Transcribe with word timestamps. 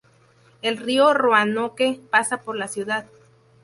El 0.63 0.77
río 0.77 1.13
Roanoke 1.13 1.99
pasa 2.09 2.37
por 2.37 2.55
la 2.57 2.67
ciudad. 2.67 3.05